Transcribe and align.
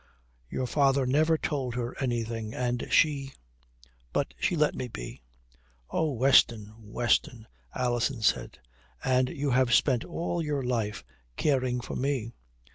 Your 0.49 0.65
father 0.65 1.05
never 1.05 1.37
told 1.37 1.75
her 1.75 1.95
anything, 2.01 2.55
and 2.55 2.87
she 2.89 3.33
but 4.11 4.33
she 4.39 4.55
let 4.55 4.73
me 4.73 4.87
be." 4.87 5.21
"Oh, 5.91 6.13
Weston, 6.13 6.73
Weston," 6.79 7.45
Alison 7.75 8.23
said. 8.23 8.57
"And 9.03 9.29
you 9.29 9.51
have 9.51 9.71
spent 9.75 10.03
all 10.03 10.41
your 10.41 10.63
life 10.63 11.03
caring 11.37 11.81
for 11.81 11.95
me." 11.95 12.33